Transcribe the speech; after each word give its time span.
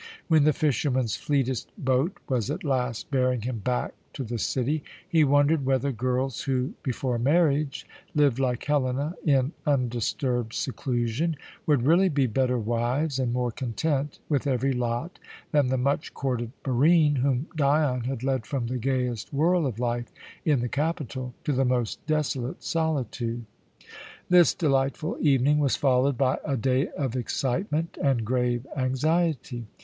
When 0.29 0.45
the 0.45 0.51
fisherman's 0.51 1.15
fleetest 1.15 1.69
boat 1.77 2.17
was 2.27 2.49
at 2.49 2.63
last 2.63 3.11
bearing 3.11 3.41
him 3.41 3.59
back 3.59 3.93
to 4.13 4.23
the 4.23 4.39
city 4.39 4.83
he 5.07 5.23
wondered 5.23 5.63
whether 5.63 5.91
girls 5.91 6.41
who, 6.41 6.73
before 6.81 7.19
marriage, 7.19 7.85
lived 8.15 8.39
like 8.39 8.63
Helena 8.63 9.13
in 9.23 9.51
undisturbed 9.63 10.53
seclusion, 10.53 11.35
would 11.67 11.83
really 11.85 12.09
be 12.09 12.25
better 12.25 12.57
wives 12.57 13.19
and 13.19 13.31
more 13.31 13.51
content 13.51 14.17
with 14.27 14.47
every 14.47 14.73
lot 14.73 15.19
than 15.51 15.67
the 15.67 15.77
much 15.77 16.15
courted 16.15 16.51
Barine, 16.63 17.17
whom 17.17 17.45
Dion 17.55 18.05
had 18.05 18.23
led 18.23 18.47
from 18.47 18.65
the 18.65 18.79
gayest 18.79 19.31
whirl 19.31 19.67
of 19.67 19.77
life 19.79 20.11
in 20.43 20.61
the 20.61 20.67
capital 20.67 21.35
to 21.43 21.53
the 21.53 21.63
most 21.63 22.03
desolate 22.07 22.63
solitude. 22.63 23.45
This 24.29 24.55
delightful 24.55 25.17
evening 25.19 25.59
was 25.59 25.75
followed 25.75 26.17
by 26.17 26.39
a 26.43 26.57
day 26.57 26.87
of 26.97 27.15
excitement 27.15 27.99
and 28.01 28.25
grave 28.25 28.65
anxiety. 28.75 29.67